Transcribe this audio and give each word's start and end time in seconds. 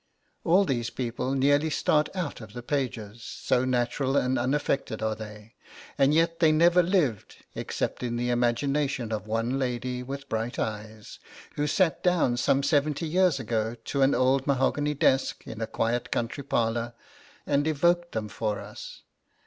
All 0.43 0.65
these 0.65 0.89
people 0.89 1.35
nearly 1.35 1.69
start 1.69 2.09
out 2.15 2.41
of 2.41 2.53
the 2.53 2.63
pages, 2.63 3.21
so 3.21 3.65
natural 3.65 4.17
and 4.17 4.39
unaffected 4.39 5.03
are 5.03 5.13
they, 5.13 5.53
and 5.95 6.11
yet 6.11 6.39
they 6.39 6.51
never 6.51 6.81
lived 6.81 7.45
except 7.53 8.01
in 8.01 8.15
the 8.17 8.31
imagination 8.31 9.11
of 9.11 9.27
one 9.27 9.59
lady 9.59 10.01
with 10.01 10.27
bright 10.27 10.57
eyes, 10.57 11.19
who 11.53 11.67
sat 11.67 12.01
down 12.01 12.35
some 12.37 12.63
seventy 12.63 13.05
years 13.07 13.39
ago 13.39 13.75
to 13.85 14.01
an 14.01 14.15
old 14.15 14.47
mahogany 14.47 14.95
desk 14.95 15.45
in 15.45 15.61
a 15.61 15.67
quiet 15.67 16.09
country 16.09 16.43
parlour, 16.43 16.93
and 17.45 17.67
evoked 17.67 18.13
them 18.13 18.27
for 18.27 18.59
us. 18.59 19.03